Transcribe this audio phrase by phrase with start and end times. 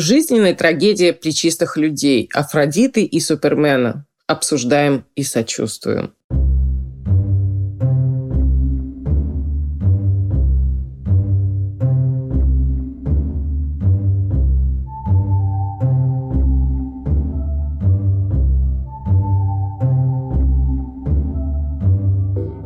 [0.00, 4.06] Жизненная трагедия плечистых людей, Афродиты и Супермена.
[4.28, 6.14] Обсуждаем и сочувствуем.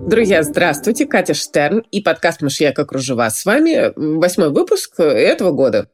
[0.07, 1.07] Друзья, здравствуйте.
[1.07, 3.31] Катя Штерн и подкаст «Мышьяка кружева».
[3.31, 5.89] С вами восьмой выпуск этого года.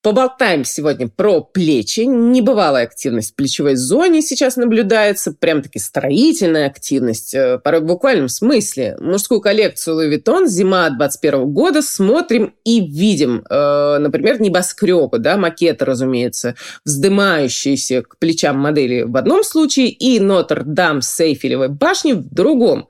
[0.00, 2.00] Поболтаем сегодня про плечи.
[2.02, 5.32] Небывалая активность в плечевой зоне сейчас наблюдается.
[5.32, 7.34] Прям-таки строительная активность.
[7.34, 8.96] Э, порой в буквальном смысле.
[9.00, 13.44] Мужскую коллекцию Louis Vuitton зима 21 года смотрим и видим.
[13.50, 16.54] Э, например, небоскребы, да, макеты, разумеется,
[16.84, 22.86] вздымающиеся к плечам модели в одном случае и Нотр-Дам с Эйфелевой башни в другом.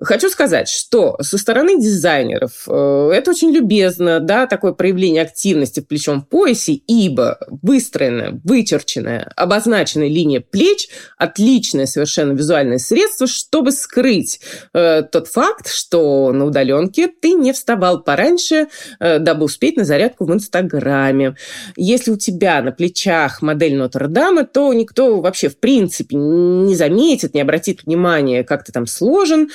[0.00, 5.88] Хочу сказать, что со стороны дизайнеров э, это очень любезно, да, такое проявление активности в
[5.88, 10.88] плечом поясе, ибо выстроенная, вычерченная, обозначенная линия плеч–
[11.18, 14.40] отличное совершенно визуальное средство, чтобы скрыть
[14.72, 18.68] э, тот факт, что на удаленке ты не вставал пораньше,
[19.00, 21.34] э, дабы успеть на зарядку в Инстаграме.
[21.76, 27.40] Если у тебя на плечах модель Нотр-Дама, то никто вообще в принципе не заметит, не
[27.40, 29.48] обратит внимания, как ты там сложен,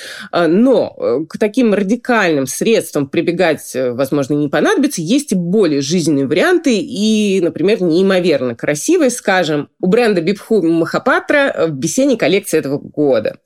[0.48, 5.00] но э, к таким радикальным средствам прибегать, э, возможно, не понадобится.
[5.00, 11.66] Есть и более жизненные варианты и, например, неимоверно красивые, скажем, у бренда Бибху Махапатра э,
[11.68, 13.38] в весенней коллекции этого года.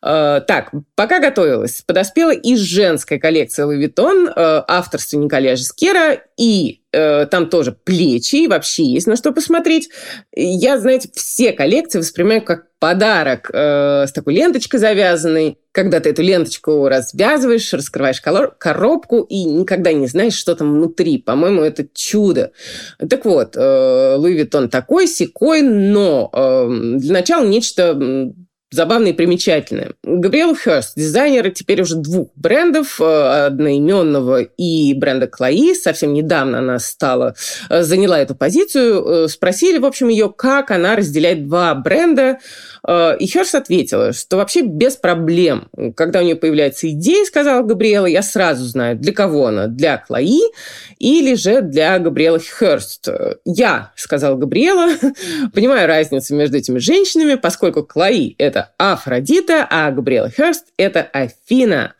[0.00, 7.72] Так, пока готовилась, подоспела и женская коллекция Vuitton авторства Николя Жескера и Э, там тоже
[7.72, 9.90] плечи, и вообще есть на что посмотреть.
[10.34, 15.58] Я, знаете, все коллекции воспринимаю как подарок э, с такой ленточкой завязанной.
[15.72, 21.18] Когда ты эту ленточку развязываешь, раскрываешь коробку и никогда не знаешь, что там внутри.
[21.18, 22.52] По-моему, это чудо.
[23.06, 28.32] Так вот, э, Луи Виттон такой, секой, но э, для начала нечто
[28.70, 29.92] забавное и примечательное.
[30.02, 35.74] Габриэл Херст, дизайнер теперь уже двух брендов, э, одноименного и бренда Клои.
[35.74, 37.34] Совсем недавно она стала,
[37.70, 39.24] э, заняла эту позицию.
[39.24, 42.38] Э, спросили, в общем, ее, как она разделяет два бренда.
[42.88, 45.68] И Херст ответила, что вообще без проблем.
[45.94, 49.66] Когда у нее появляется идея, сказала Габриэла, я сразу знаю, для кого она.
[49.66, 50.40] Для Клои
[50.98, 53.08] или же для Габриэла Херст.
[53.44, 54.92] Я, сказала Габриэла,
[55.52, 61.94] понимаю разницу между этими женщинами, поскольку Клои– это это Афродита, а Габриэла Херст– это Афина.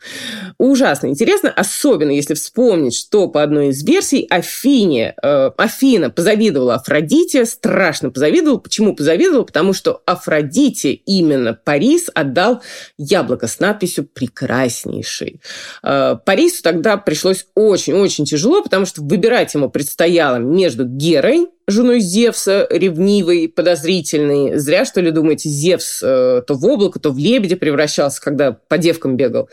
[0.57, 7.45] Ужасно интересно, особенно если вспомнить, что по одной из версий Афине, э, Афина позавидовала Афродите,
[7.45, 8.59] страшно позавидовала.
[8.59, 9.43] Почему позавидовала?
[9.43, 12.61] Потому что Афродите именно Парис отдал
[12.97, 15.41] яблоко с надписью «прекраснейший».
[15.83, 22.67] Э, Парису тогда пришлось очень-очень тяжело, потому что выбирать ему предстояло между Герой, женой Зевса,
[22.69, 24.57] ревнивой, подозрительной.
[24.57, 28.77] Зря, что ли, думаете, Зевс э, то в облако, то в лебедя превращался, когда по
[28.77, 29.49] девкам бегал.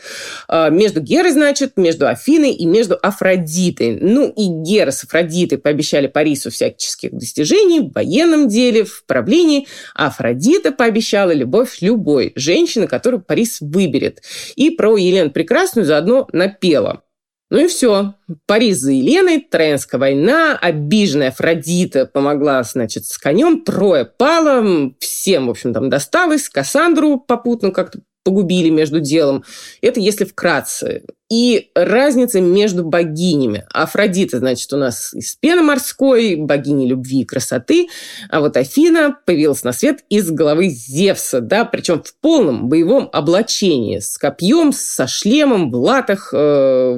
[0.47, 3.99] Э, между Герой, значит, между Афиной и между Афродитой.
[3.99, 9.67] Ну, и Гера с Афродитой пообещали Парису всяческих достижений в военном деле, в правлении.
[9.95, 14.21] А Афродита пообещала любовь любой женщины, которую Парис выберет.
[14.55, 17.03] И про Елену Прекрасную заодно напела.
[17.49, 18.15] Ну и все.
[18.45, 25.51] Париж за Еленой, Троянская война, обиженная Афродита помогла, значит, с конем, Троя пала, всем, в
[25.51, 29.45] общем, там досталось, Кассандру попутно как-то погубили между делом.
[29.81, 31.03] Это если вкратце.
[31.29, 33.65] И разница между богинями.
[33.73, 37.87] Афродита, значит, у нас из пены морской, богини любви и красоты,
[38.29, 43.99] а вот Афина появилась на свет из головы Зевса, да, причем в полном боевом облачении,
[43.99, 46.97] с копьем, со шлемом, в латах, э,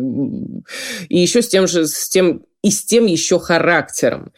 [1.09, 4.33] и еще с тем же, с тем и с тем еще характером.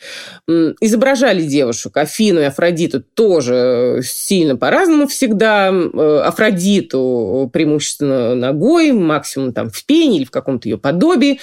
[0.48, 5.70] Изображали девушек, Афину и Афродиту тоже сильно по-разному всегда.
[5.72, 11.40] Э, Афродиту преимущественно ногой, максимум там в пене или в каком-то ее подобии.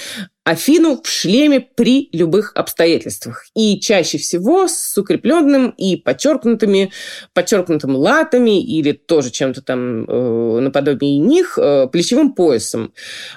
[0.48, 3.44] Афину в шлеме при любых обстоятельствах.
[3.54, 6.90] И чаще всего с укрепленным и подчеркнутыми,
[7.34, 12.94] подчеркнутым латами или тоже чем-то там э, наподобие них э, плечевым поясом.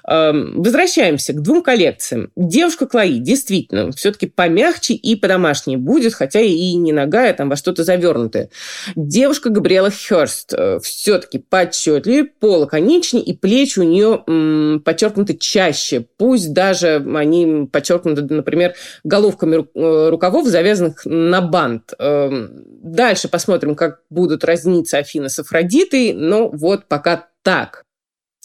[0.07, 2.31] Э, возвращаемся к двум коллекциям.
[2.37, 7.83] Девушка Клои действительно все-таки помягче и по-домашней будет, хотя и не ногая, там во что-то
[7.83, 8.51] завернутое.
[8.95, 16.53] Девушка Габриэла Херст э, все-таки поотчетливее, полаконичнее, и плечи у нее м, подчеркнуты чаще, пусть
[16.53, 21.93] даже они подчеркнуты, например, головками э, рукавов, завязанных на бант.
[21.99, 27.83] Эм, дальше посмотрим, как будут разниться Афина с Афродитой, но вот пока так.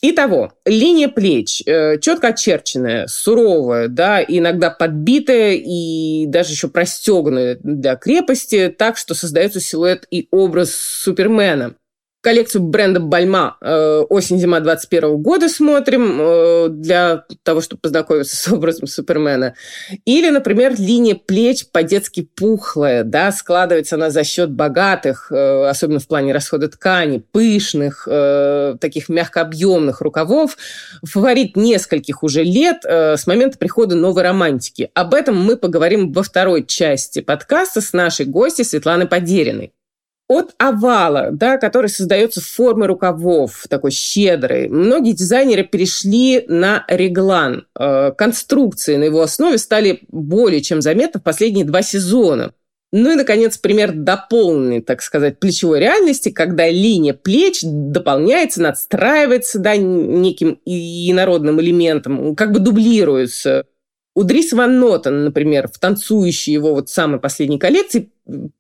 [0.03, 7.97] Итого, линия плеч э, четко очерченная, суровая, да, иногда подбитая и даже еще простеганная для
[7.97, 11.77] крепости, так что создается силуэт и образ Супермена
[12.27, 18.89] коллекцию бренда Бальма э, осень-зима 21 года смотрим э, для того, чтобы познакомиться с образом
[18.89, 19.55] Супермена.
[20.05, 26.09] Или, например, линия плеч по-детски пухлая, да, складывается она за счет богатых, э, особенно в
[26.09, 28.09] плане расхода ткани, пышных,
[28.81, 30.57] таких мягкообъемных рукавов.
[31.05, 34.91] Фаворит нескольких уже лет с момента прихода новой романтики.
[34.95, 39.73] Об этом мы поговорим во второй части подкаста с нашей гостью Светланой Подериной
[40.29, 47.67] от овала, да, который создается в форме рукавов, такой щедрый, многие дизайнеры перешли на реглан.
[47.79, 52.53] Э, конструкции на его основе стали более чем заметны в последние два сезона.
[52.93, 59.77] Ну и, наконец, пример дополненной, так сказать, плечевой реальности, когда линия плеч дополняется, надстраивается да,
[59.77, 63.67] неким инородным элементом, как бы дублируется.
[64.17, 68.11] У Дрис Ван Нотен, например, в танцующей его вот самой последней коллекции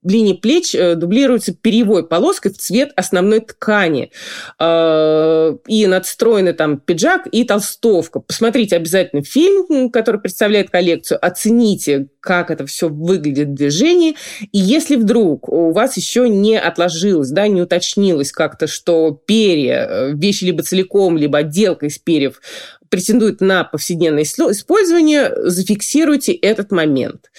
[0.04, 4.12] линии плеч э, дублируются перьевой полоской в цвет основной ткани.
[4.60, 8.20] Э, и надстроены там пиджак и толстовка.
[8.20, 14.16] Посмотрите обязательно фильм, который представляет коллекцию, оцените, как это все выглядит в движении.
[14.52, 20.12] И если вдруг у вас еще не отложилось, да, не уточнилось как-то, что перья, э,
[20.12, 22.40] вещи либо целиком, либо отделка из перьев
[22.90, 27.30] претендует на повседневное использование, зафиксируйте этот момент.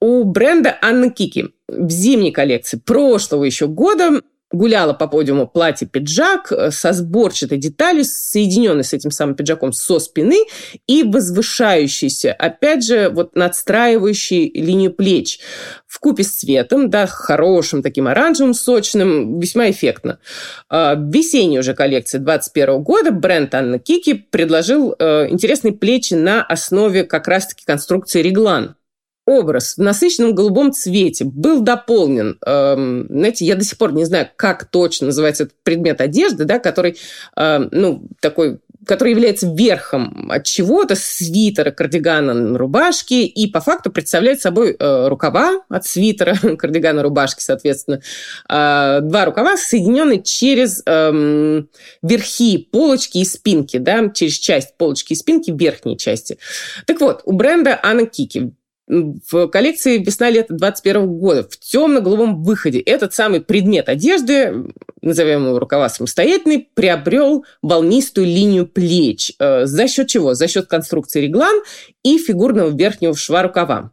[0.00, 6.70] У бренда Анна Кики в зимней коллекции прошлого еще года гуляла по подиуму платье-пиджак э,
[6.70, 10.46] со сборчатой деталью, соединенной с этим самым пиджаком со спины
[10.86, 15.40] и возвышающейся, опять же, вот надстраивающей линию плеч
[15.86, 20.18] в купе с цветом, да, хорошим таким оранжевым, сочным, весьма эффектно.
[20.68, 26.42] А, в весенней уже коллекции 2021 года бренд Анна Кики предложил э, интересные плечи на
[26.42, 28.76] основе как раз-таки конструкции реглан
[29.28, 32.38] образ в насыщенном голубом цвете был дополнен.
[32.46, 36.58] Эм, знаете, я до сих пор не знаю, как точно называется этот предмет одежды, да,
[36.58, 36.96] который,
[37.36, 38.58] э, ну, такой
[38.88, 45.60] который является верхом от чего-то, свитера, кардигана, рубашки, и по факту представляет собой э, рукава
[45.68, 48.00] от свитера, кардигана, рубашки, соответственно.
[48.48, 51.62] Э, два рукава, соединенные через э,
[52.02, 56.38] верхи полочки и спинки, да, через часть полочки и спинки верхней части.
[56.86, 58.52] Так вот, у бренда Анна Кики
[58.88, 65.88] в коллекции весна-лето 21 года в темно-голубом выходе этот самый предмет одежды, назовем его рукава
[65.88, 69.32] самостоятельный, приобрел волнистую линию плеч.
[69.38, 70.34] Э, за счет чего?
[70.34, 71.62] За счет конструкции реглан
[72.02, 73.92] и фигурного верхнего шва рукава.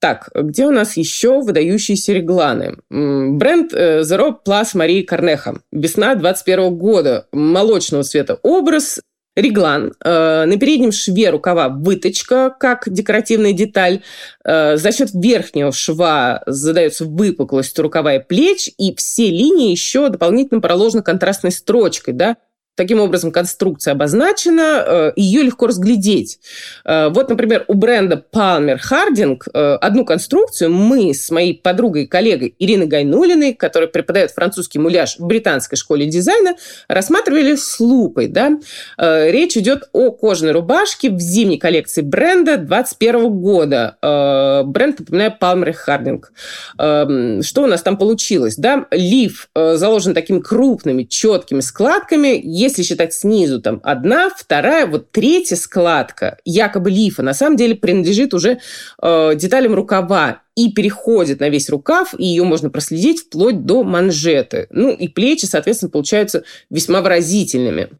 [0.00, 2.76] Так, где у нас еще выдающиеся регланы?
[2.88, 5.60] Бренд э, Zero Plus Марии Корнеха.
[5.72, 7.26] Весна 21 года.
[7.32, 9.00] Молочного цвета образ
[9.38, 9.94] реглан.
[10.04, 14.02] Э, на переднем шве рукава выточка, как декоративная деталь.
[14.44, 20.60] Э, за счет верхнего шва задается выпуклость рукава и плеч, и все линии еще дополнительно
[20.60, 22.36] проложены контрастной строчкой, да,
[22.78, 26.38] Таким образом, конструкция обозначена, э, ее легко разглядеть.
[26.84, 32.06] Э, вот, например, у бренда Palmer Harding э, одну конструкцию мы с моей подругой и
[32.06, 36.54] коллегой Ириной Гайнулиной, которая преподает французский муляж в британской школе дизайна,
[36.86, 38.28] рассматривали с лупой.
[38.28, 38.58] Да?
[38.96, 43.96] Речь идет о кожаной рубашке в зимней коллекции бренда 2021 года.
[44.66, 46.22] Бренд, напоминаю, Palmer Harding.
[46.78, 48.54] Эм, что у нас там получилось?
[48.56, 48.86] Да?
[48.92, 56.38] Лиф заложен такими крупными, четкими складками если считать снизу, там одна, вторая, вот третья складка,
[56.44, 58.60] якобы лифа, на самом деле принадлежит уже
[59.02, 64.66] э, деталям рукава и переходит на весь рукав, и ее можно проследить вплоть до манжеты.
[64.70, 67.90] Ну и плечи, соответственно, получаются весьма выразительными.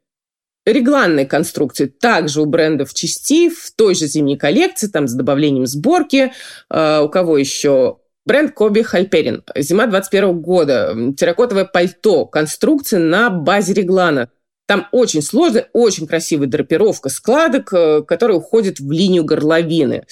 [0.67, 6.33] Регланные конструкции также у брендов части в той же зимней коллекции, там с добавлением сборки.
[6.71, 7.99] Э, у кого еще?
[8.29, 9.43] Бренд Коби Хальперин.
[9.57, 10.95] Зима 21 года.
[11.17, 12.27] Терракотовое пальто.
[12.27, 14.29] Конструкция на базе реглана.
[14.69, 20.05] Там очень сложная, очень красивая драпировка складок, э, которая уходит в линию горловины.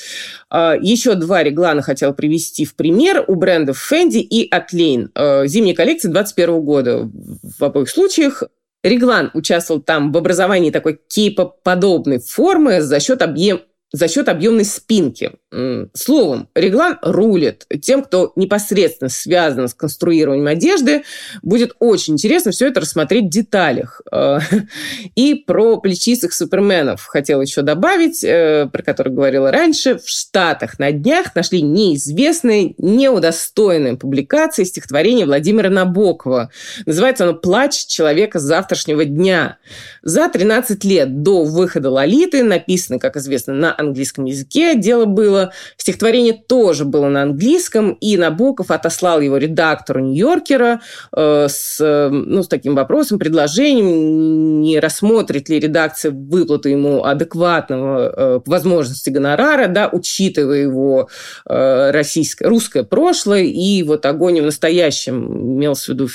[0.48, 5.10] А, еще два реглана хотел привести в пример у брендов Fendi и Atlane.
[5.14, 7.10] Э, зимняя коллекция 2021 года.
[7.58, 8.44] В обоих случаях
[8.82, 13.60] Реглан участвовал там в образовании такой кейпоподобной формы за счет объем,
[13.92, 15.32] за счет объемной спинки.
[15.94, 17.66] Словом, реглан рулит.
[17.80, 21.04] Тем, кто непосредственно связан с конструированием одежды,
[21.42, 24.02] будет очень интересно все это рассмотреть в деталях.
[24.12, 24.38] Э,
[25.14, 29.98] и про плечистых суперменов хотела еще добавить, э, про который говорила раньше.
[29.98, 36.50] В Штатах на днях нашли неизвестные, неудостоенные публикации стихотворения Владимира Набокова.
[36.84, 39.58] Называется оно «Плач человека завтрашнего дня».
[40.02, 45.52] За 13 лет до выхода «Лолиты» написано, как известно, на английском языке дело было.
[45.76, 50.80] Стихотворение тоже было на английском, и Набоков отослал его редактору Нью-Йоркера
[51.16, 51.78] э, с,
[52.10, 59.68] ну, с таким вопросом, предложением, не рассмотрит ли редакция выплату ему адекватного э, возможности гонорара,
[59.68, 61.08] да, учитывая его
[61.48, 66.08] э, российское, русское прошлое и вот огонь в настоящем, имелся в виду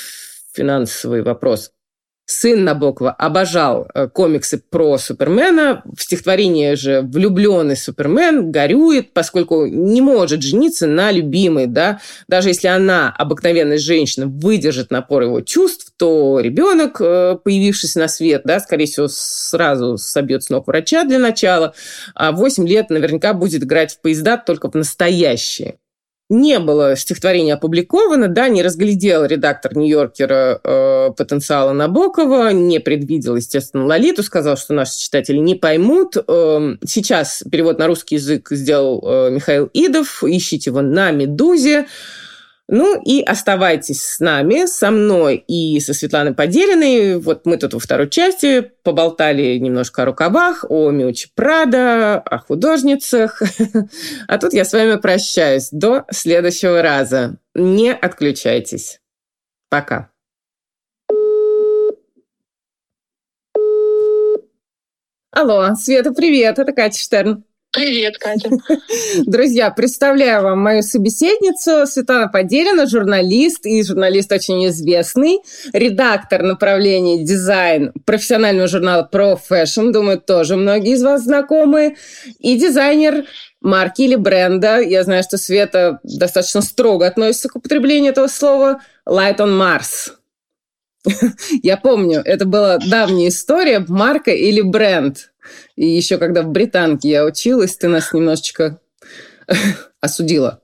[0.54, 1.72] финансовый вопрос.
[2.32, 5.84] Сын Набокова обожал э, комиксы про Супермена.
[5.86, 11.68] В стихотворении же влюбленный Супермен горюет, поскольку не может жениться на любимой.
[11.68, 12.00] Да?
[12.30, 18.44] Даже если она, обыкновенная женщина, выдержит напор его чувств, то ребенок, э, появившийся на свет,
[18.46, 21.74] да, скорее всего, сразу собьет с ног врача для начала,
[22.16, 25.76] а 8 лет наверняка будет играть в поезда только в настоящие
[26.32, 33.86] не было стихотворения опубликовано, да, не разглядел редактор Нью-Йоркера э, потенциала Набокова, не предвидел, естественно,
[33.86, 36.16] Лолиту, сказал, что наши читатели не поймут.
[36.16, 41.88] Э, сейчас перевод на русский язык сделал э, Михаил Идов, ищите его на «Медузе».
[42.74, 47.20] Ну и оставайтесь с нами, со мной и со Светланой Поделиной.
[47.20, 53.42] Вот мы тут во второй части поболтали немножко о рукавах, о Миучи Прада, о художницах.
[54.28, 55.68] А тут я с вами прощаюсь.
[55.72, 57.36] До следующего раза.
[57.54, 59.02] Не отключайтесь.
[59.70, 60.10] Пока.
[65.32, 67.44] Алло, Света, привет, это Катя Штерн.
[67.74, 68.50] Привет, Катя.
[69.26, 75.40] Друзья, представляю вам мою собеседницу Светлана Поделина, журналист и журналист очень известный,
[75.72, 81.96] редактор направления дизайн профессионального журнала Pro Fashion, думаю, тоже многие из вас знакомы,
[82.40, 83.24] и дизайнер
[83.62, 84.82] марки или бренда.
[84.82, 88.82] Я знаю, что Света достаточно строго относится к употреблению этого слова.
[89.08, 90.12] Light on Mars.
[91.64, 95.31] Я помню, это была давняя история, марка или бренд.
[95.76, 98.80] И еще когда в британке я училась, ты нас немножечко
[100.02, 100.62] осудила.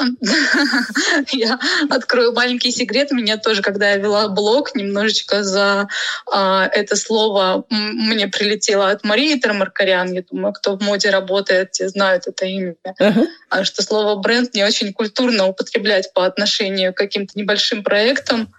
[1.32, 1.58] Я
[1.90, 3.10] открою маленький секрет.
[3.12, 5.88] Меня тоже, когда я вела блог, немножечко за
[6.30, 10.12] а, это слово мне прилетело от Марии Трамаркарян.
[10.12, 12.74] Я думаю, кто в моде работает, те знают это имя.
[13.00, 13.26] Uh-huh.
[13.50, 18.52] А что слово бренд не очень культурно употреблять по отношению к каким-то небольшим проектам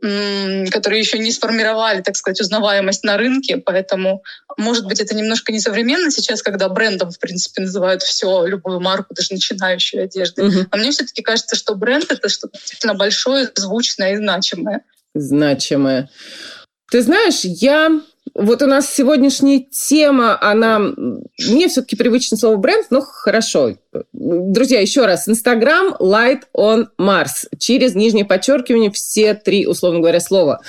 [0.00, 4.22] которые еще не сформировали, так сказать, узнаваемость на рынке, поэтому,
[4.56, 9.32] может быть, это немножко несовременно сейчас, когда брендом, в принципе, называют все, любую марку, даже
[9.32, 10.44] начинающую одежды.
[10.44, 10.66] Угу.
[10.70, 14.82] А мне все-таки кажется, что бренд— это что-то действительно большое, звучное и значимое.
[15.14, 16.08] Значимое.
[16.90, 18.00] Ты знаешь, я
[18.34, 20.78] вот у нас сегодняшняя тема, она...
[20.78, 23.74] Мне все-таки привычно слово бренд, но хорошо.
[24.12, 25.28] Друзья, еще раз.
[25.28, 27.48] Инстаграм Light on Mars.
[27.58, 30.60] Через нижнее подчеркивание все три, условно говоря, слова.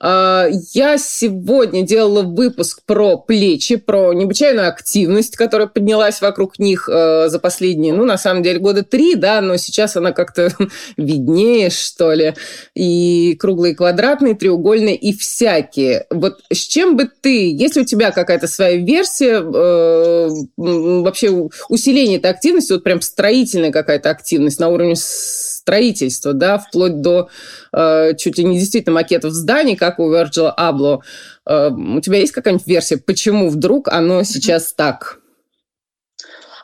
[0.00, 7.28] А, я сегодня делала выпуск про плечи, про необычайную активность, которая поднялась вокруг них э,
[7.28, 10.50] за последние, ну, на самом деле, года три, да, но сейчас она как-то
[10.96, 12.34] виднее, что ли.
[12.74, 16.06] И круглые, квадратные, треугольные, и всякие.
[16.10, 22.30] Вот с чем бы ты, если у тебя какая-то своя версия э, вообще усиления этой
[22.30, 27.28] активности, вот прям строительная какая-то активность на уровне строительства, да, вплоть до
[27.72, 31.00] э, чуть ли не действительно макетов зданий, как у Virgil Abloh.
[31.46, 35.18] Э, у тебя есть какая-нибудь версия, почему вдруг оно сейчас так?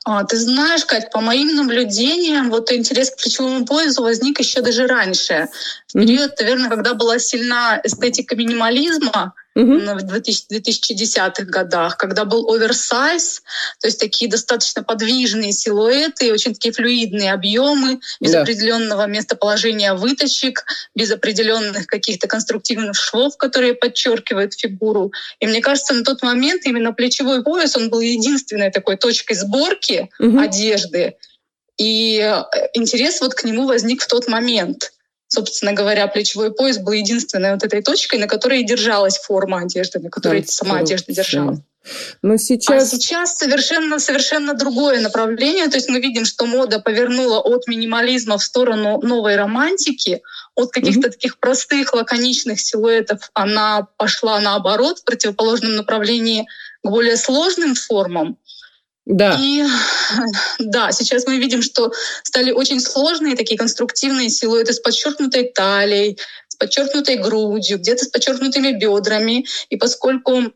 [0.06, 4.86] А, ты знаешь, Кать, по моим наблюдениям, вот интерес к ключевому поясу возник еще даже
[4.86, 5.48] раньше.
[5.88, 13.42] В период, наверное, когда была сильна эстетика минимализма, в 2010-х годах, когда был оверсайз,
[13.80, 18.42] то есть такие достаточно подвижные силуэты, очень такие флюидные объемы, без да.
[18.42, 25.12] определенного местоположения выточек, без определенных каких-то конструктивных швов, которые подчеркивают фигуру.
[25.38, 30.10] И мне кажется, на тот момент именно плечевой пояс, он был единственной такой точкой сборки
[30.18, 30.38] угу.
[30.40, 31.14] одежды.
[31.76, 32.42] И э,
[32.74, 34.93] интерес вот к нему возник в тот момент
[35.34, 40.10] собственно говоря, плечевой пояс был единственной вот этой точкой, на которой держалась форма одежды, на
[40.10, 41.58] которой Там сама одежда держалась.
[42.22, 42.82] Но сейчас...
[42.82, 45.68] А сейчас совершенно, совершенно другое направление.
[45.68, 50.22] То есть мы видим, что мода повернула от минимализма в сторону новой романтики,
[50.54, 51.12] от каких-то mm-hmm.
[51.12, 56.46] таких простых, лаконичных силуэтов она пошла наоборот, в противоположном направлении
[56.82, 58.38] к более сложным формам.
[59.06, 59.36] Да.
[59.38, 59.64] И
[60.58, 61.92] да, сейчас мы видим, что
[62.22, 66.18] стали очень сложные такие конструктивные силуэты с подчеркнутой талией,
[66.48, 69.46] с подчеркнутой грудью, где-то с подчеркнутыми бедрами.
[69.68, 70.52] И поскольку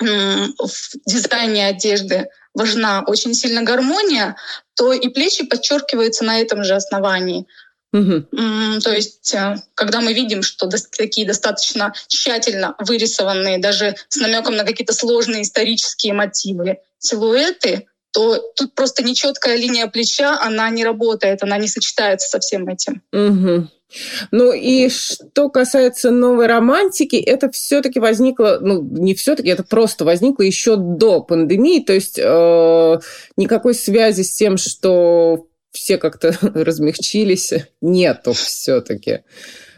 [0.00, 4.36] в дизайне одежды важна очень сильно гармония,
[4.74, 7.46] то и плечи подчеркиваются на этом же основании.
[7.92, 8.80] Угу.
[8.82, 14.64] То есть, э, когда мы видим, что такие достаточно тщательно вырисованные, даже с намеком на
[14.64, 21.58] какие-то сложные исторические мотивы, силуэты, то тут просто нечеткая линия плеча, она не работает, она
[21.58, 23.02] не сочетается со всем этим.
[23.12, 23.68] Угу.
[24.30, 30.44] Ну и что касается новой романтики, это все-таки возникло, ну не все-таки, это просто возникло
[30.44, 33.00] еще до пандемии, то есть э,
[33.36, 39.20] никакой связи с тем, что все как-то размягчились, нету все-таки.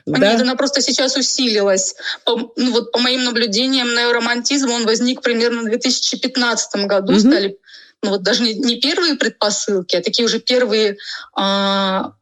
[0.04, 0.32] Да?
[0.32, 1.94] Нет, она просто сейчас усилилась.
[2.24, 7.12] По, ну, вот по моим наблюдениям, неоромантизм, он возник примерно в 2015 году.
[7.12, 7.20] Угу.
[7.20, 7.58] Стали
[8.02, 10.96] ну, вот даже не, не первые предпосылки, а такие уже первые
[11.36, 12.14] а,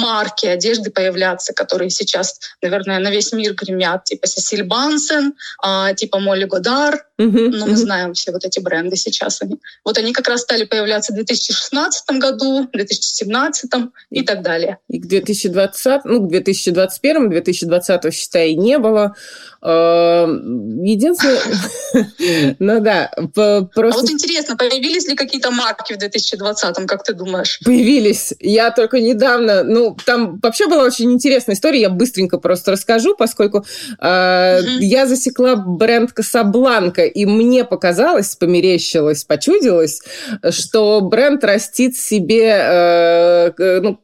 [0.00, 6.18] марки одежды появляться, которые сейчас, наверное, на весь мир гремят, типа Сесиль Бансен, а, типа
[6.18, 7.06] Молли Годар.
[7.18, 9.40] Ну, мы знаем все вот эти бренды сейчас.
[9.40, 9.58] Они.
[9.84, 13.70] Вот они как раз стали появляться в 2016 году, 2017
[14.10, 14.78] и так далее.
[14.88, 19.14] И к 2020, ну, к 2021, 2020, считай, не было.
[19.62, 21.40] А, единственное...
[22.58, 23.98] Ну да, просто...
[23.98, 27.60] А вот интересно, появились ли какие-то марки в 2020, как ты думаешь?
[27.64, 28.34] Появились.
[28.40, 33.64] Я только недавно ну, там вообще была очень интересная история, я быстренько просто расскажу, поскольку
[34.00, 34.68] э, угу.
[34.80, 40.02] я засекла бренд Касабланка, и мне показалось, померещилось, почудилось,
[40.50, 43.98] что бренд растит себе э, ну,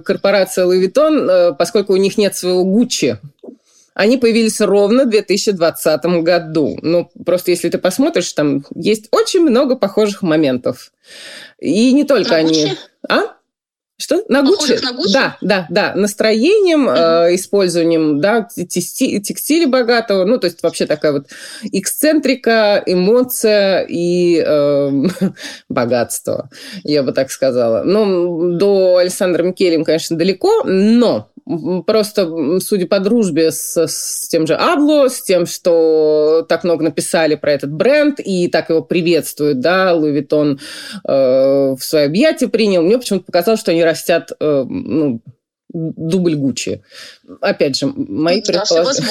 [0.00, 3.18] корпорация Louis Vuitton, э, поскольку у них нет своего Гуччи.
[3.94, 6.78] Они появились ровно в 2020 году.
[6.82, 10.92] Ну, просто если ты посмотришь, там есть очень много похожих моментов.
[11.58, 12.48] И не только На они...
[12.48, 12.78] Гуччи?
[13.08, 13.37] А?
[14.00, 14.22] Что?
[14.28, 14.78] На Гуччи?
[14.80, 15.12] на Гуччи?
[15.12, 15.92] Да, да, да.
[15.96, 17.30] Настроением, mm-hmm.
[17.30, 20.24] э, использованием да, тексти- текстиля богатого.
[20.24, 21.26] Ну, то есть вообще такая вот
[21.72, 24.90] эксцентрика, эмоция и э,
[25.68, 26.48] богатство,
[26.84, 27.82] я бы так сказала.
[27.82, 31.30] Ну, до Александра Микелем, конечно, далеко, но
[31.86, 37.34] просто, судя по дружбе с, с тем же Абло, с тем, что так много написали
[37.34, 40.60] про этот бренд и так его приветствуют, да, Луи Виттон
[41.06, 45.20] э, в свои объятия принял, мне почему-то показалось, что они растят э, ну,
[45.70, 46.82] дубль Гуччи.
[47.40, 49.08] Опять же, мои да, предположения.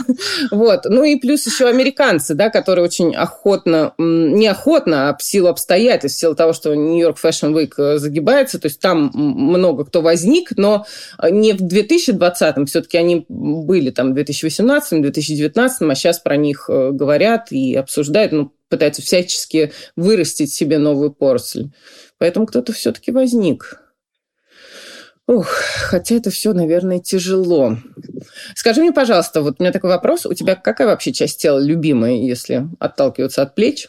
[0.50, 0.84] вот.
[0.84, 6.20] Ну и плюс еще американцы, да, которые очень охотно, неохотно, а в силу обстоятельств, в
[6.20, 10.86] силу того, что Нью-Йорк Fashion Week э, загибается, то есть там много кто возник, но
[11.30, 16.90] не в 2020-м, все-таки они были там в 2018-м, 2019-м, а сейчас про них э,
[16.92, 21.72] говорят и обсуждают, ну, пытаются всячески вырастить себе новую порцию.
[22.18, 23.80] Поэтому кто-то все-таки возник.
[25.28, 27.76] Ух, хотя это все, наверное, тяжело.
[28.54, 30.24] Скажи мне, пожалуйста, вот у меня такой вопрос.
[30.24, 33.88] У тебя какая вообще часть тела любимая, если отталкиваться от плеч?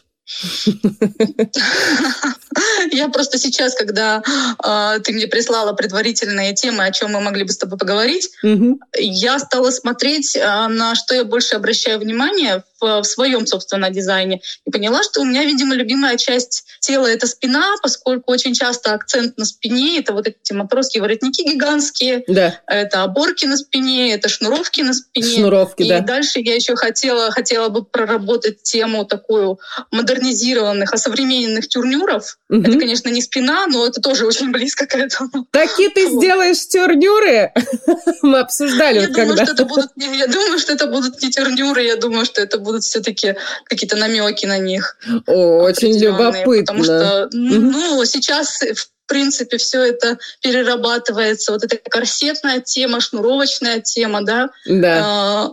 [2.92, 4.22] Я просто сейчас, когда
[4.64, 8.78] э, ты мне прислала предварительные темы, о чем мы могли бы с тобой поговорить, угу.
[8.96, 14.40] я стала смотреть, э, на что я больше обращаю внимание в, в своем, собственно, дизайне.
[14.66, 19.38] И поняла, что у меня, видимо, любимая часть тела— это спина, поскольку очень часто акцент
[19.38, 22.60] на спине— это вот эти матросские воротники гигантские, да.
[22.66, 25.36] это оборки на спине, это шнуровки на спине.
[25.36, 26.00] Шнуровки, и да.
[26.00, 29.58] дальше я еще хотела, хотела бы проработать тему такую
[29.90, 32.38] модернизированных, осовремененных тюрнюров.
[32.48, 32.62] Угу.
[32.62, 35.46] Это, конечно, не спина, но это тоже очень близко к этому.
[35.50, 36.22] Такие ты вот.
[36.22, 37.52] сделаешь тюрнюры?
[38.22, 39.44] Мы обсуждали я вот думаю, когда.
[39.44, 42.69] Что это будут, я думаю, что это будут не тюрнюры, я думаю, что это будут
[42.78, 44.96] все-таки какие-то намеки на них.
[45.26, 46.60] О, очень любопытно.
[46.60, 51.50] Потому что, ну, сейчас в принципе, все это перерабатывается.
[51.50, 55.52] Вот эта корсетная тема, шнуровочная тема, да, да.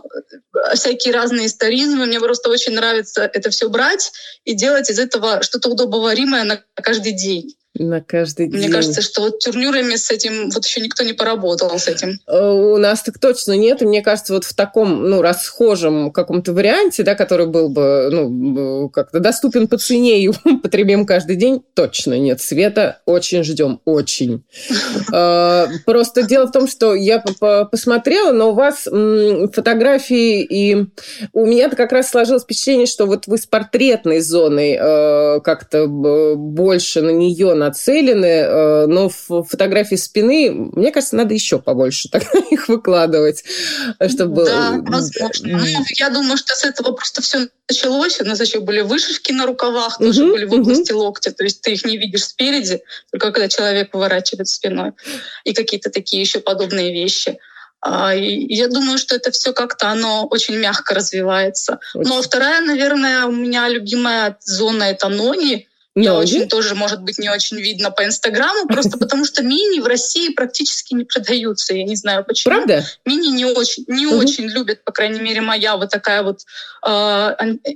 [0.54, 2.06] Э, всякие разные историзмы.
[2.06, 4.12] Мне просто очень нравится это все брать
[4.44, 7.56] и делать из этого что-то удобоваримое на каждый день.
[7.78, 8.58] На каждый день.
[8.58, 12.18] Мне кажется, что вот тюрнюрами с этим вот еще никто не поработал с этим.
[12.26, 13.82] Э, у нас так точно нет.
[13.82, 18.88] И мне кажется, вот в таком, ну, расхожем каком-то варианте, да, который был бы, ну,
[18.88, 20.30] как-то доступен по цене и
[20.62, 22.40] потребим каждый день, точно нет.
[22.40, 24.44] Света очень ждем, очень.
[25.10, 27.22] Э, просто дело в том, что я
[27.70, 30.86] посмотрела, но у вас фотографии, и
[31.32, 37.00] у меня как раз сложилось впечатление, что вот вы с портретной зоной э, как-то больше
[37.00, 42.68] на нее, на нацелены, э, но фотографии спины, мне кажется, надо еще побольше тогда их
[42.68, 43.44] выкладывать,
[44.08, 44.44] чтобы...
[44.44, 45.58] Да, возможно.
[45.58, 48.20] Ну, я думаю, что с этого просто все началось.
[48.20, 51.04] У нас еще были вышивки на рукавах, тоже угу, были в области угу.
[51.04, 54.92] локтя, то есть ты их не видишь спереди, только когда человек поворачивает спиной.
[55.44, 57.38] И какие-то такие еще подобные вещи.
[57.80, 61.78] А, я думаю, что это все как-то оно очень мягко развивается.
[61.94, 62.08] Очень.
[62.08, 65.67] Ну а вторая, наверное, у меня любимая зона это ноги.
[66.02, 69.86] Я очень тоже, может быть, не очень видно по Инстаграму, просто потому что мини в
[69.86, 71.74] России практически не продаются.
[71.74, 72.54] Я не знаю почему.
[72.54, 72.84] Правда?
[73.04, 74.18] Мини не очень, не угу.
[74.18, 76.40] очень любят, по крайней мере, моя вот такая вот
[76.86, 76.90] э,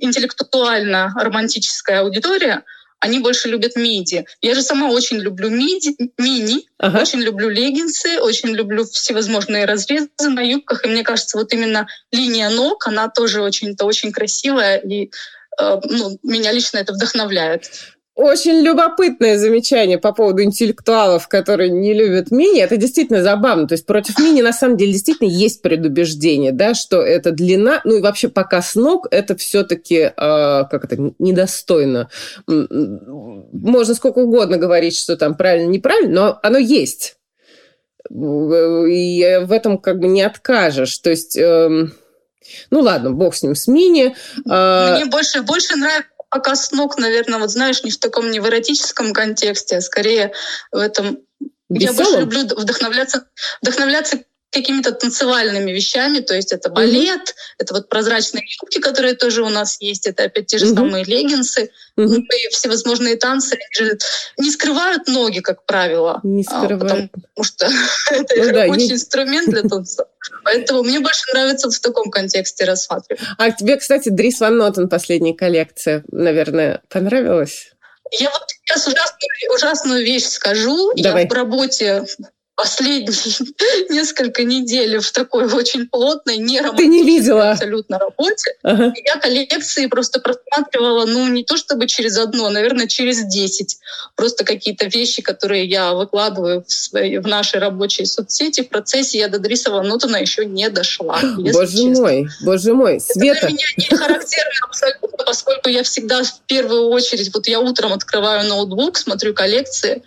[0.00, 2.62] интеллектуально романтическая аудитория
[3.02, 4.24] они больше любят миди.
[4.40, 7.00] Я же сама очень люблю миди, мини, ага.
[7.00, 10.84] очень люблю леггинсы, очень люблю всевозможные разрезы на юбках.
[10.84, 14.76] И мне кажется, вот именно линия ног, она тоже очень-то очень красивая.
[14.76, 15.10] И
[15.60, 17.72] э, ну, меня лично это вдохновляет.
[18.14, 22.60] Очень любопытное замечание по поводу интеллектуалов, которые не любят мини.
[22.60, 23.66] Это действительно забавно.
[23.66, 27.96] То есть против мини на самом деле действительно есть предубеждение, да, что это длина, ну
[27.96, 32.10] и вообще показ ног, это все-таки, э, как это, недостойно.
[32.46, 37.16] Можно сколько угодно говорить, что там правильно, неправильно, но оно есть.
[38.10, 40.98] И в этом как бы не откажешь.
[40.98, 41.38] То есть...
[41.38, 41.86] Э,
[42.70, 44.14] ну ладно, бог с ним, с мини.
[44.48, 48.46] А Мне больше, больше нравится показ ног, наверное, вот знаешь, не в таком не в
[48.48, 50.32] эротическом контексте, а скорее
[50.72, 51.18] в этом...
[51.68, 51.78] Веселым?
[51.78, 53.26] Я больше люблю вдохновляться,
[53.60, 57.54] вдохновляться какими-то танцевальными вещами, то есть это балет, mm-hmm.
[57.58, 60.74] это вот прозрачные юбки, которые тоже у нас есть, это опять те же mm-hmm.
[60.74, 61.70] самые леггинсы, mm-hmm.
[61.96, 63.98] ну, и всевозможные танцы, они же
[64.38, 67.10] не скрывают ноги, как правило, не а, скрывают.
[67.10, 67.66] потому что
[68.10, 70.06] это ну, да, очень инструмент для танца.
[70.44, 73.22] Поэтому мне больше нравится в таком контексте рассматривать.
[73.38, 77.72] А тебе, кстати, Дрис Ван Нотен последняя коллекция, наверное, понравилась?
[78.12, 80.92] Я вот сейчас ужасную, ужасную вещь скажу.
[80.96, 81.22] Давай.
[81.22, 82.04] Я в работе
[82.62, 83.12] последние
[83.90, 87.52] несколько недель в такой очень плотной, не Ты не видела.
[87.52, 88.54] абсолютно работе.
[88.62, 88.92] Ага.
[89.04, 93.78] Я коллекции просто просматривала, ну, не то чтобы через одно, наверное, через десять.
[94.14, 98.62] Просто какие-то вещи, которые я выкладываю в, свои, в нашей рабочей соцсети.
[98.62, 101.18] В процессе я до Дриса Нотона еще не дошла.
[101.38, 102.00] Боже честно.
[102.00, 103.38] мой, боже мой, Света.
[103.38, 107.92] Это для меня не характерно абсолютно, поскольку я всегда в первую очередь, вот я утром
[107.92, 110.02] открываю ноутбук, смотрю коллекции,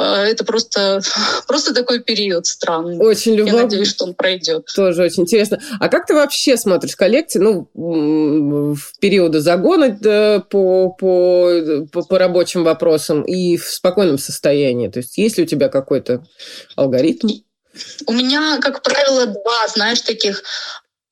[0.00, 1.00] это просто,
[1.46, 2.98] просто такой период странный.
[2.98, 3.56] Очень любопытно.
[3.56, 4.68] Я надеюсь, что он пройдет.
[4.74, 5.60] Тоже очень интересно.
[5.80, 12.18] А как ты вообще смотришь коллекции, ну, в периоды загона да, по, по, по, по
[12.18, 14.88] рабочим вопросам и в спокойном состоянии?
[14.88, 16.24] То есть есть ли у тебя какой-то
[16.76, 17.28] алгоритм?
[18.06, 20.42] У меня, как правило, два, знаешь, таких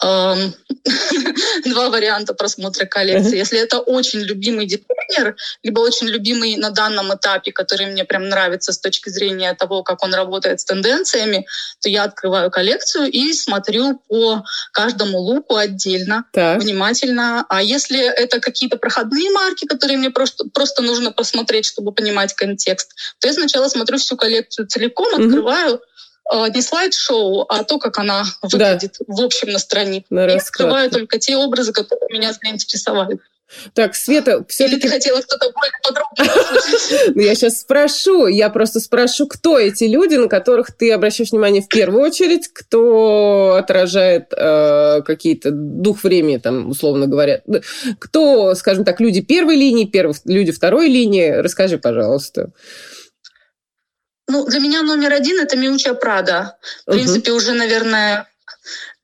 [1.64, 3.36] два варианта просмотра коллекции.
[3.36, 8.72] Если это очень любимый дизайнер, либо очень любимый на данном этапе, который мне прям нравится
[8.72, 11.46] с точки зрения того, как он работает с тенденциями,
[11.80, 16.60] то я открываю коллекцию и смотрю по каждому луку отдельно, так.
[16.60, 17.46] внимательно.
[17.48, 22.94] А если это какие-то проходные марки, которые мне просто, просто нужно посмотреть, чтобы понимать контекст,
[23.20, 25.80] то я сначала смотрю всю коллекцию целиком, открываю,
[26.32, 29.14] не слайд-шоу, а то, как она выглядит да.
[29.14, 30.06] в общем на странице.
[30.10, 33.18] На Я открываю только те образы, которые меня заинтересовали.
[33.74, 34.80] Так, Света, все-таки...
[34.80, 40.14] ты хотела что-то более подробно Ну, я сейчас спрошу, я просто спрошу, кто эти люди,
[40.14, 46.70] на которых ты обращаешь внимание в первую очередь, кто отражает э, какие-то дух времени, там,
[46.70, 47.42] условно говоря.
[47.98, 50.16] Кто, скажем так, люди первой линии, перв...
[50.24, 51.30] люди второй линии?
[51.30, 52.50] Расскажи, пожалуйста.
[54.28, 56.56] Ну, для меня номер один— это Миуча Прада.
[56.86, 56.96] В угу.
[56.96, 58.26] принципе, уже, наверное,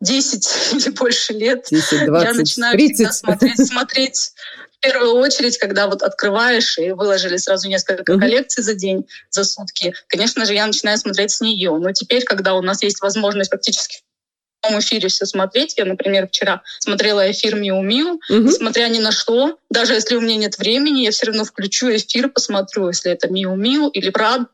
[0.00, 2.94] 10 или больше лет 10, 20, я начинаю 30.
[2.94, 4.32] всегда смотреть, смотреть
[4.76, 8.18] в первую очередь, когда вот открываешь и выложили сразу несколько mm-hmm.
[8.18, 11.76] коллекций за день, за сутки, конечно же, я начинаю смотреть с нее.
[11.78, 16.28] Но теперь, когда у нас есть возможность фактически в прямом эфире все смотреть, я, например,
[16.28, 18.40] вчера смотрела эфир Миу Миу, mm-hmm.
[18.40, 22.30] несмотря ни на что, даже если у меня нет времени, я все равно включу эфир,
[22.30, 24.48] посмотрю, если это Миу Миу или Прад,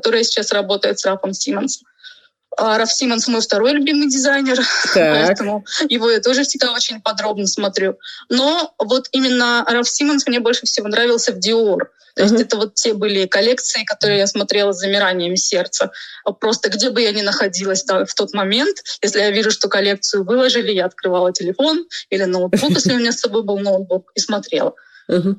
[0.00, 1.86] которая сейчас работает с Рафом Симмонсом.
[2.56, 4.56] А Раф Симмонс мой второй любимый дизайнер,
[4.94, 5.26] так.
[5.26, 7.98] поэтому его я тоже всегда очень подробно смотрю.
[8.28, 11.90] Но вот именно Раф Симмонс мне больше всего нравился в Диор.
[12.16, 12.28] То uh-huh.
[12.28, 15.92] есть это вот те были коллекции, которые я смотрела с замиранием сердца.
[16.40, 20.24] Просто где бы я ни находилась да, в тот момент, если я вижу, что коллекцию
[20.24, 24.74] выложили, я открывала телефон или ноутбук, если у меня с собой был ноутбук, и смотрела.
[25.08, 25.36] Uh-huh.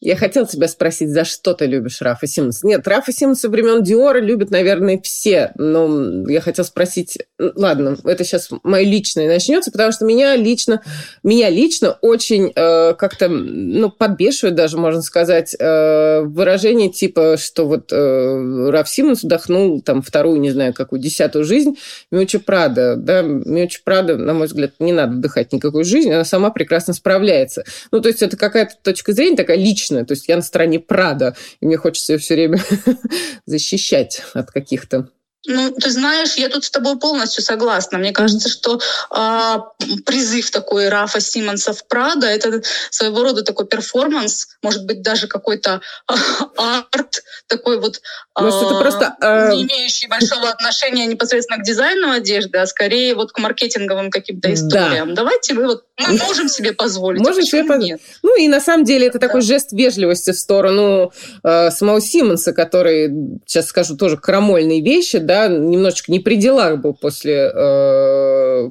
[0.00, 2.66] Я хотел тебя спросить, за что ты любишь Рафа Симмонса?
[2.66, 5.52] Нет, Рафа Симмонса времен Диора любят, наверное, все.
[5.56, 7.18] Но я хотел спросить...
[7.38, 10.82] Ладно, это сейчас мое личное начнется, потому что меня лично,
[11.22, 17.90] меня лично очень э, как-то ну, подбешивает даже, можно сказать, э, выражение типа, что вот
[17.90, 21.78] э, Раф Симмонс вдохнул там вторую, не знаю, какую, десятую жизнь
[22.10, 22.96] Миочи Прада.
[22.96, 23.22] Да?
[23.22, 27.64] Миочи Прада, на мой взгляд, не надо вдыхать никакую жизнь, она сама прекрасно справляется.
[27.92, 30.04] Ну, то есть это какая-то точка зрения такая личная личное.
[30.04, 32.58] То есть я на стороне Прада, и мне хочется ее все время
[33.46, 35.08] защищать от каких-то
[35.46, 37.98] ну, ты знаешь, я тут с тобой полностью согласна.
[37.98, 38.80] Мне кажется, что
[39.14, 39.56] э,
[40.04, 45.80] призыв такой Рафа Симмонса в Прада— это своего рода такой перформанс, может быть, даже какой-то
[46.10, 46.14] э,
[46.56, 48.00] арт, такой вот
[48.38, 49.52] э, может, это просто, э...
[49.52, 55.14] не имеющий большого отношения непосредственно к дизайну одежды, а скорее вот к маркетинговым каким-то историям.
[55.14, 55.22] Да.
[55.22, 57.20] Давайте мы вот мы можем себе позволить.
[57.20, 58.00] Можем себе позволить.
[58.22, 59.28] Ну и на самом деле это да.
[59.28, 63.10] такой жест вежливости в сторону э, самого Симмонса, который,
[63.46, 68.70] сейчас скажу, тоже крамольные вещи, да, да, немножечко не при делах был после э,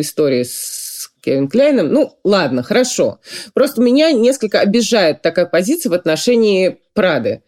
[0.00, 1.92] истории с Кевин Кляйном.
[1.92, 3.20] Ну, ладно, хорошо.
[3.54, 7.42] Просто меня несколько обижает такая позиция в отношении Прады.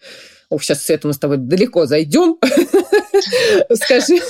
[0.51, 2.39] Ох, сейчас с этим мы с тобой далеко зайдем.
[3.75, 4.21] Скажи,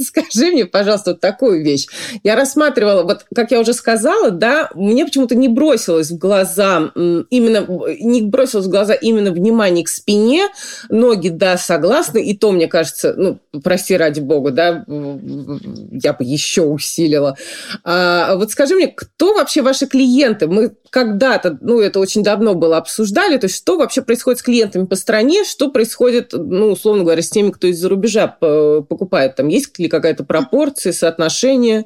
[0.00, 1.86] скажи мне, пожалуйста, вот такую вещь.
[2.22, 7.66] Я рассматривала, вот как я уже сказала, да, мне почему-то не бросилось в глаза именно,
[8.00, 10.48] не бросилось в глаза именно внимание к спине,
[10.88, 16.62] ноги, да, согласны, и то, мне кажется, ну, прости ради бога, да, я бы еще
[16.62, 17.36] усилила.
[17.84, 20.46] А вот скажи мне, кто вообще ваши клиенты?
[20.46, 24.86] Мы когда-то, ну, это очень давно было, обсуждали, то есть что вообще происходит с клиентами
[24.86, 29.36] по стране, что происходит, ну, условно говоря, с теми, кто из-за рубежа рубежа покупает?
[29.36, 31.84] Там есть ли какая-то пропорция, соотношение?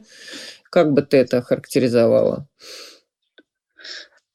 [0.70, 2.46] Как бы ты это характеризовала?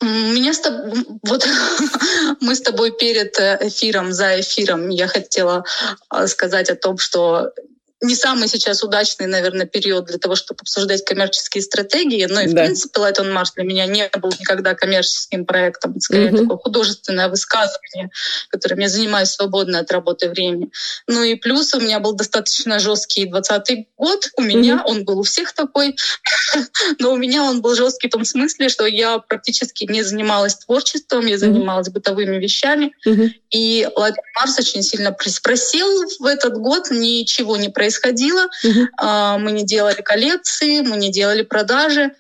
[0.02, 1.48] Меня с тобой, вот
[2.42, 5.64] мы с тобой перед э, эфиром, за эфиром, я хотела
[6.14, 7.54] э, сказать о том, что
[8.04, 12.28] не самый сейчас удачный, наверное, период для того, чтобы обсуждать коммерческие стратегии.
[12.30, 12.64] Но и, в да.
[12.64, 15.92] принципе, Light on Mars для меня не был никогда коммерческим проектом.
[15.92, 16.42] Это скорее mm-hmm.
[16.42, 18.10] такое художественное высказывание,
[18.50, 20.70] которым я занимаюсь свободно от работы времени.
[21.08, 24.30] Ну и плюс у меня был достаточно жесткий 20 год.
[24.36, 24.86] У меня mm-hmm.
[24.86, 25.96] он был у всех такой.
[27.00, 31.26] Но у меня он был жесткий в том смысле, что я практически не занималась творчеством,
[31.26, 32.94] я занималась бытовыми вещами.
[33.54, 35.88] И on Mars очень сильно просил
[36.20, 38.48] в этот год, ничего не происходило.
[38.64, 39.40] Угу.
[39.40, 42.12] Мы не делали коллекции, мы не делали продажи.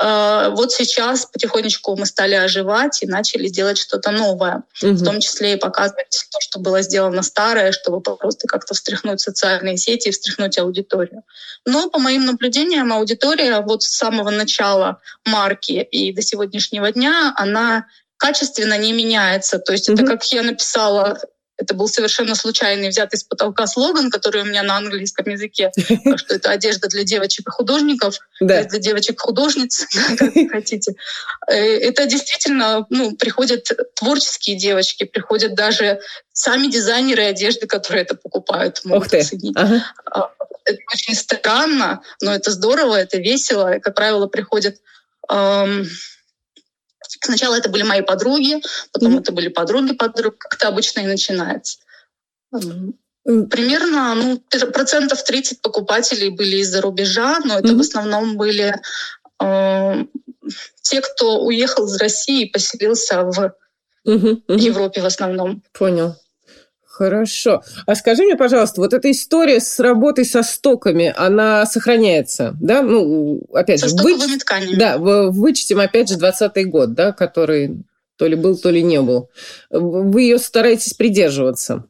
[0.00, 4.92] А, вот сейчас потихонечку мы стали оживать и начали делать что-то новое, угу.
[4.92, 9.76] в том числе и показывать то, что было сделано старое, чтобы просто как-то встряхнуть социальные
[9.76, 11.22] сети и встряхнуть аудиторию.
[11.66, 17.86] Но по моим наблюдениям аудитория вот с самого начала марки и до сегодняшнего дня она
[18.18, 19.58] качественно не меняется.
[19.58, 21.18] То есть mm это как я написала
[21.58, 25.72] это был совершенно случайный, взятый с потолка слоган, который у меня на английском языке,
[26.16, 29.86] что это одежда для девочек и художников, для девочек-художниц,
[30.18, 30.94] как хотите.
[31.48, 36.00] Э, это действительно, ну, приходят творческие девочки, приходят даже
[36.32, 39.56] сами дизайнеры одежды, которые это покупают, могут оценить.
[39.56, 39.84] Ага.
[40.64, 43.74] Это очень странно, но это здорово, это весело.
[43.74, 44.76] И, как правило, приходят
[45.28, 45.86] эм,
[47.20, 49.20] Сначала это были мои подруги, потом mm-hmm.
[49.20, 51.78] это были подруги подруг, как-то обычно и начинается.
[52.50, 57.76] Примерно ну, процентов 30 покупателей были из-за рубежа, но это mm-hmm.
[57.76, 58.74] в основном были
[59.42, 60.04] э,
[60.80, 63.54] те, кто уехал из России и поселился в
[64.06, 64.58] mm-hmm.
[64.58, 65.62] Европе в основном.
[65.72, 66.16] Понял.
[66.98, 67.62] Хорошо.
[67.86, 72.82] А скажи мне, пожалуйста, вот эта история с работой со стоками, она сохраняется, да?
[72.82, 74.20] Ну, опять со же, выч...
[74.40, 74.74] тканями.
[74.74, 77.84] Да, вычтем опять же 20 год, да, который
[78.16, 79.30] то ли был, то ли не был.
[79.70, 81.84] Вы ее стараетесь придерживаться?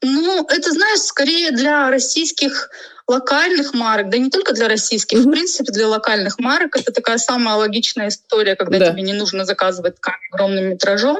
[0.00, 2.70] Ну, это, знаешь, скорее для российских
[3.06, 5.28] локальных марок, да не только для российских, mm-hmm.
[5.28, 8.90] в принципе, для локальных марок это такая самая логичная история, когда да.
[8.90, 11.18] тебе не нужно заказывать ткань огромным метражом,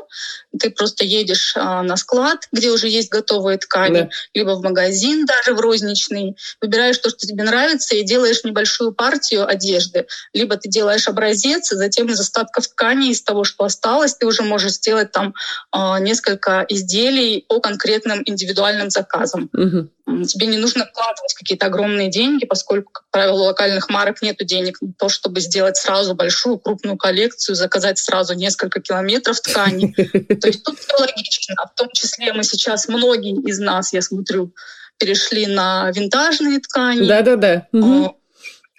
[0.59, 4.09] ты просто едешь а, на склад, где уже есть готовые ткани, да.
[4.35, 9.47] либо в магазин даже в розничный, выбираешь то, что тебе нравится, и делаешь небольшую партию
[9.47, 14.27] одежды, либо ты делаешь образец, и затем из остатков ткани, из того, что осталось, ты
[14.27, 15.35] уже можешь сделать там
[15.71, 19.51] а, несколько изделий по конкретным индивидуальным заказам.
[19.55, 19.88] Mm-hmm.
[20.04, 24.82] Тебе не нужно вкладывать какие-то огромные деньги, поскольку, как правило, у локальных марок нет денег
[24.82, 29.92] на то, чтобы сделать сразу большую крупную коллекцию, заказать сразу несколько километров ткани.
[30.40, 31.54] То есть тут все логично.
[31.72, 34.52] В том числе мы сейчас, многие из нас, я смотрю,
[34.98, 37.06] перешли на винтажные ткани.
[37.06, 37.68] Да-да-да.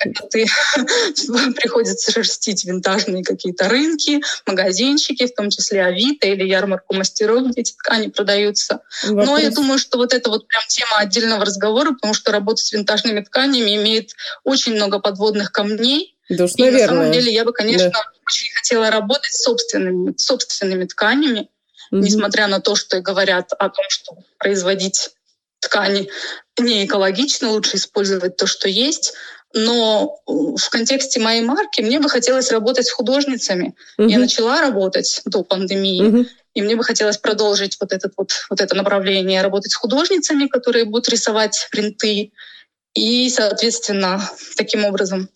[0.06, 0.46] Это ты
[1.56, 7.74] приходится шерстить винтажные какие-то рынки, магазинчики, в том числе Авито или ярмарку мастеров, где эти
[7.74, 8.82] ткани продаются.
[9.04, 9.26] Вопрос.
[9.28, 12.72] Но я думаю, что вот это вот прям тема отдельного разговора, потому что работа с
[12.72, 14.12] винтажными тканями имеет
[14.44, 16.16] очень много подводных камней.
[16.30, 16.82] Да уж, и наверное.
[16.82, 18.04] на самом деле я бы, конечно, да.
[18.26, 22.00] очень хотела работать с собственными, собственными тканями, mm-hmm.
[22.00, 25.12] несмотря на то, что говорят о том, что производить
[25.60, 26.10] ткани
[26.60, 29.14] не экологично, лучше использовать то, что есть.
[29.54, 33.76] Но в контексте моей марки мне бы хотелось работать с художницами.
[33.98, 34.08] Угу.
[34.08, 36.26] Я начала работать до пандемии, угу.
[36.56, 40.86] и мне бы хотелось продолжить вот, этот вот, вот это направление, работать с художницами, которые
[40.86, 42.32] будут рисовать принты,
[42.94, 44.22] и, соответственно,
[44.56, 45.30] таким образом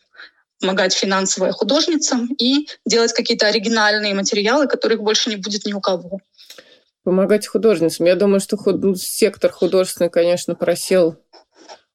[0.60, 6.20] помогать финансово художницам и делать какие-то оригинальные материалы, которых больше не будет ни у кого.
[7.04, 8.06] Помогать художницам.
[8.06, 9.00] Я думаю, что худ...
[9.00, 11.16] сектор художественный, конечно, просел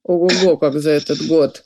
[0.05, 1.65] ого-го как за этот год.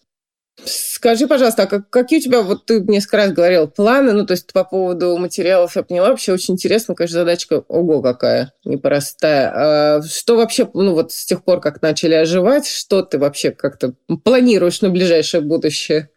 [0.64, 4.32] Скажи, пожалуйста, а как, какие у тебя, вот ты несколько раз говорил, планы, ну, то
[4.32, 9.98] есть по поводу материалов я поняла, вообще очень интересно, конечно, задачка, ого, какая непростая.
[9.98, 13.94] А что вообще, ну, вот с тех пор, как начали оживать, что ты вообще как-то
[14.24, 16.08] планируешь на ближайшее будущее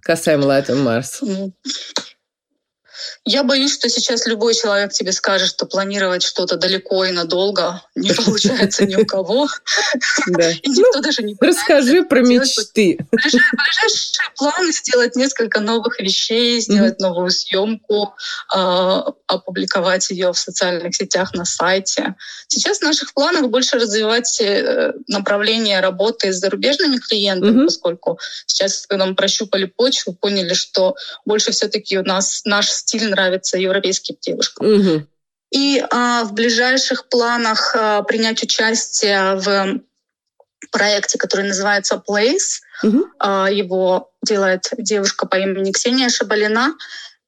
[0.00, 1.52] касаемо Light on Mars?
[3.24, 8.12] Я боюсь, что сейчас любой человек тебе скажет, что планировать что-то далеко и надолго не
[8.14, 9.48] получается ни у кого.
[10.26, 12.98] И никто ну, даже не Расскажи про мечты.
[13.10, 18.14] Ближайшие планы сделать несколько новых вещей, сделать новую съемку,
[18.52, 22.14] а, опубликовать ее в социальных сетях на сайте.
[22.48, 29.06] Сейчас в наших планах больше развивать э, направление работы с зарубежными клиентами, поскольку сейчас, когда
[29.06, 34.66] мы прощупали почву, поняли, что больше все-таки у нас наш стиль нравится европейским девушкам.
[34.66, 35.06] Угу.
[35.50, 39.80] И а, в ближайших планах а, принять участие в
[40.70, 42.60] проекте, который называется Place.
[42.82, 43.06] Угу.
[43.18, 46.74] А, его делает девушка по имени Ксения Шабалина.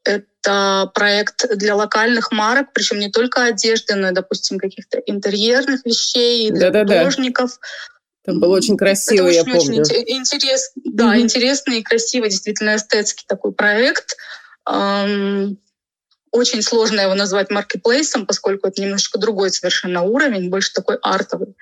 [0.05, 6.51] Это проект для локальных марок, причем не только одежды, но и, допустим, каких-то интерьерных вещей,
[6.51, 6.99] для Да-да-да.
[6.99, 7.59] художников.
[8.25, 9.83] Там было очень красиво, Это я очень, помню.
[9.83, 14.17] Очень интерес, да, mm интересный и красивый, действительно эстетский такой проект.
[14.67, 21.55] Очень сложно его назвать маркетплейсом, поскольку это немножко другой совершенно уровень, больше такой артовый.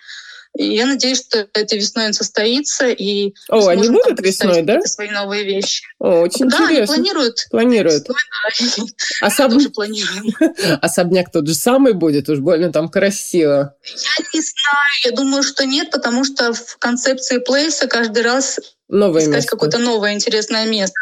[0.57, 4.81] И я надеюсь, что это весной он состоится, и О, они будут весной, да?
[4.83, 5.85] Свои новые вещи.
[5.99, 6.77] О, очень да, интересно.
[6.77, 7.47] они планируют.
[7.51, 8.09] Планируют.
[8.09, 8.87] Весной,
[9.21, 9.27] да.
[9.27, 9.53] Особ...
[9.53, 10.33] тоже планируем.
[10.81, 13.75] Особняк тот же самый будет, уж больно там красиво.
[13.85, 19.25] Я не знаю, я думаю, что нет, потому что в концепции плейса каждый раз Новое
[19.25, 20.95] искать какое-то новое интересное место.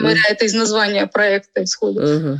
[0.00, 2.02] Говоря, это из названия проекта исходит.
[2.02, 2.38] Угу.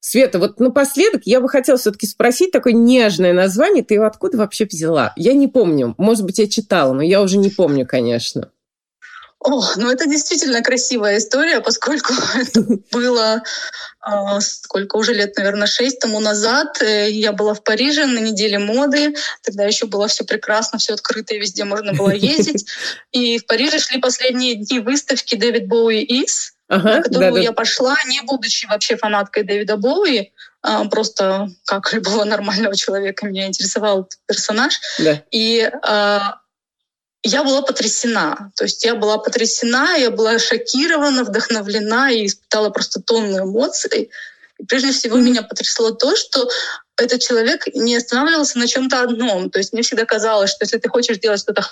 [0.00, 3.82] Света, вот напоследок я бы хотела все-таки спросить такое нежное название.
[3.82, 5.12] Ты его откуда вообще взяла?
[5.16, 5.94] Я не помню.
[5.98, 8.50] Может быть, я читала, но я уже не помню, конечно.
[9.40, 13.42] О, ну это действительно красивая история, поскольку это было
[14.04, 16.80] э, сколько уже лет, наверное, шесть тому назад.
[16.82, 19.14] Э, я была в Париже на неделе моды.
[19.42, 22.66] Тогда еще было все прекрасно, все открыто, и везде можно было ездить.
[23.12, 27.42] И в Париже шли последние дни выставки Дэвид Боуи Из ага, на которую да, да.
[27.42, 33.46] я пошла, не будучи вообще фанаткой Дэвида Боуи, а, просто как любого нормального человека меня
[33.46, 34.80] интересовал этот персонаж.
[34.98, 35.22] Да.
[35.30, 36.40] И а,
[37.22, 38.52] я была потрясена.
[38.56, 44.10] То есть я была потрясена, я была шокирована, вдохновлена и испытала просто тонну эмоций.
[44.58, 46.48] И прежде всего меня потрясло то, что
[46.96, 49.50] этот человек не останавливался на чем-то одном.
[49.50, 51.66] То есть мне всегда казалось, что если ты хочешь делать что-то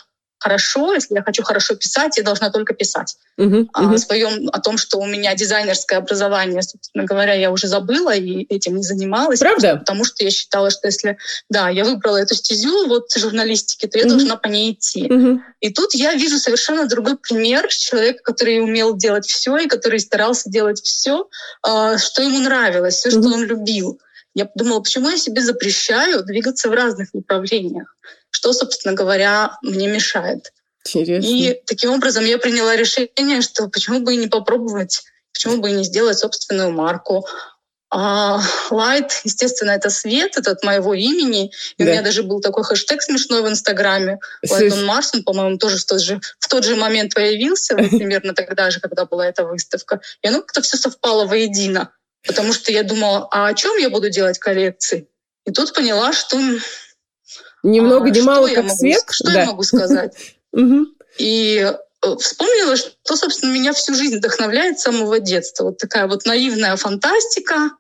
[0.44, 3.16] хорошо, если я хочу хорошо писать, я должна только писать.
[3.38, 3.94] Uh-huh, uh-huh.
[3.94, 8.44] О своем, о том, что у меня дизайнерское образование, собственно говоря, я уже забыла и
[8.54, 9.40] этим не занималась.
[9.40, 9.76] Правда?
[9.76, 11.16] Потому что я считала, что если,
[11.48, 14.08] да, я выбрала эту стезю вот журналистики, то я uh-huh.
[14.08, 15.06] должна по ней идти.
[15.08, 15.38] Uh-huh.
[15.60, 20.50] И тут я вижу совершенно другой пример человека, который умел делать все и который старался
[20.50, 21.26] делать все,
[21.62, 23.20] а, что ему нравилось, все, uh-huh.
[23.20, 23.98] что он любил.
[24.34, 27.96] Я подумала, почему я себе запрещаю двигаться в разных направлениях?
[28.30, 30.52] Что, собственно говоря, мне мешает?
[30.86, 31.28] Интересно.
[31.28, 35.72] И таким образом я приняла решение, что почему бы и не попробовать, почему бы и
[35.72, 37.26] не сделать собственную марку.
[37.90, 38.40] А
[38.72, 41.52] Light, естественно, это свет, это от моего имени.
[41.76, 41.84] И да.
[41.84, 44.18] у меня даже был такой хэштег смешной в Инстаграме.
[44.44, 48.34] Light on Mars, он, по-моему, тоже в тот же, в тот же момент появился, примерно
[48.34, 50.00] тогда же, когда была эта выставка.
[50.22, 51.92] И оно как-то все совпало воедино.
[52.26, 55.08] Потому что я думала, а о чем я буду делать коллекции?
[55.44, 56.38] И тут поняла, что...
[57.62, 59.04] Ни много, а, ни мало, как могу, свет.
[59.10, 59.40] Что да.
[59.40, 60.14] я могу сказать?
[61.18, 61.58] И
[62.02, 65.64] э, вспомнила, что, собственно, меня всю жизнь вдохновляет с самого детства.
[65.64, 67.70] Вот такая вот наивная фантастика,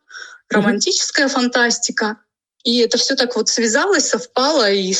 [0.48, 2.18] романтическая фантастика.
[2.62, 4.94] И это все так вот связалось, совпало и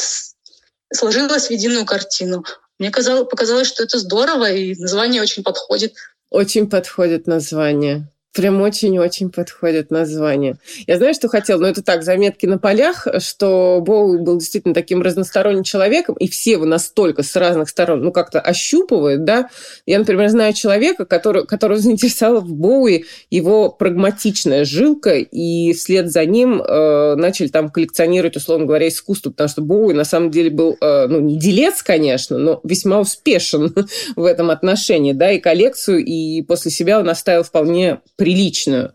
[0.93, 2.45] сложилось в единую картину.
[2.79, 5.95] мне казалось, показалось, что это здорово, и название очень подходит.
[6.31, 8.09] Очень подходит название.
[8.35, 10.57] Прям очень-очень подходит название.
[10.89, 15.03] Я знаю, что хотел, но это так, заметки на полях, что Боуи был действительно таким
[15.03, 19.51] разносторонним человеком, и все его настолько с разных сторон, ну, как-то ощупывают, да.
[19.87, 26.25] Я, например, знаю человека, который, которого заинтересовала в Боуи его прагматичная жилка, и вслед за
[26.25, 30.77] ним э, начали там коллекционировать, условно говоря, искусство, потому что Боуи на самом деле был,
[30.81, 33.73] э, ну, не делец, конечно, но весьма успешен
[34.17, 38.95] в этом отношении, да, и коллекцию, и после себя он оставил вполне приличную.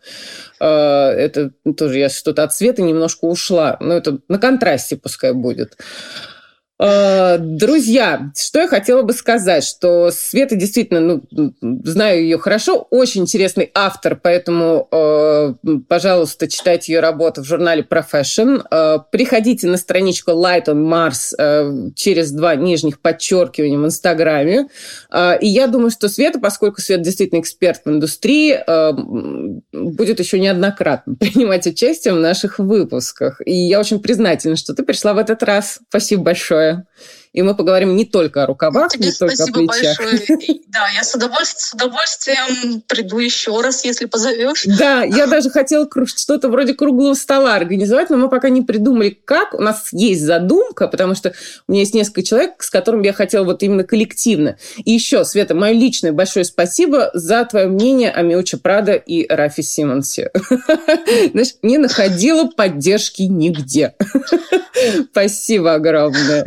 [0.60, 3.78] А, это тоже я что-то от цвета немножко ушла.
[3.80, 5.78] Но это на контрасте пускай будет.
[6.82, 11.54] А, друзья, что я хотела бы сказать, что Света действительно, ну,
[11.84, 15.56] знаю ее хорошо, очень интересный автор, поэтому, э,
[15.90, 18.64] пожалуйста, читайте ее работу в журнале Profession.
[18.72, 24.70] Э, приходите на страничку Light on Mars э, через два нижних подчеркивания в Инстаграме.
[25.12, 28.92] Э, и я думаю, что Света, поскольку Света действительно эксперт в индустрии, э,
[29.74, 33.42] будет еще неоднократно принимать участие в наших выпусках.
[33.46, 35.80] И я очень признательна, что ты пришла в этот раз.
[35.90, 36.86] Спасибо большое большое.
[37.32, 39.98] И мы поговорим не только о рукавах, Тебе не только о плечах.
[40.00, 40.60] Большое.
[40.70, 44.64] Да, я с удовольствием, с удовольствием приду еще раз, если позовешь.
[44.66, 49.54] Да, я даже хотела что-то вроде круглого стола организовать, но мы пока не придумали, как.
[49.54, 51.34] У нас есть задумка, потому что
[51.68, 54.58] у меня есть несколько человек, с которыми я хотела вот именно коллективно.
[54.84, 59.62] И еще, Света, мое личное большое спасибо за твое мнение о Миуче Прада и Рафи
[59.62, 60.32] Симонсе.
[61.32, 63.96] Знаешь, не находила поддержки нигде.
[65.12, 66.46] Спасибо огромное.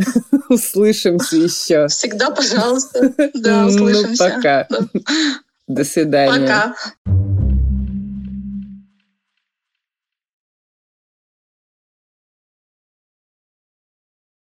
[0.73, 1.87] Услышимся еще.
[1.89, 3.13] Всегда, пожалуйста.
[3.35, 4.29] Да, ну, услышимся.
[4.29, 4.69] Ну, пока.
[5.69, 6.41] До свидания.
[6.47, 6.75] Пока.